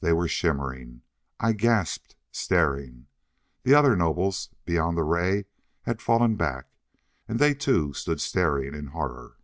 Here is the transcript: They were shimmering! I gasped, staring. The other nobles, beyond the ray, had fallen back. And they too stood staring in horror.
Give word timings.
They 0.00 0.12
were 0.12 0.26
shimmering! 0.26 1.02
I 1.38 1.52
gasped, 1.52 2.16
staring. 2.32 3.06
The 3.62 3.74
other 3.74 3.94
nobles, 3.94 4.50
beyond 4.64 4.98
the 4.98 5.04
ray, 5.04 5.44
had 5.82 6.02
fallen 6.02 6.34
back. 6.34 6.72
And 7.28 7.38
they 7.38 7.54
too 7.54 7.92
stood 7.92 8.20
staring 8.20 8.74
in 8.74 8.88
horror. 8.88 9.36